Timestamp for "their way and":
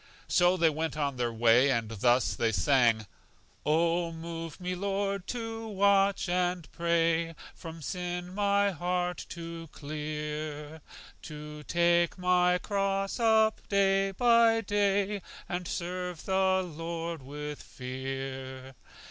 1.17-1.87